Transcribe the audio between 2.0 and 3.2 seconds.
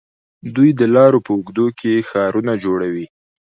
ښارونه جوړوي.